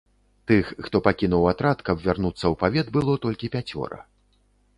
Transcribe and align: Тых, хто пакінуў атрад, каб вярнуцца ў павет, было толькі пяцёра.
Тых, 0.51 0.69
хто 0.87 1.01
пакінуў 1.07 1.43
атрад, 1.51 1.83
каб 1.89 2.01
вярнуцца 2.07 2.35
ў 2.37 2.53
павет, 2.65 2.87
было 2.97 3.13
толькі 3.27 3.53
пяцёра. 3.59 3.97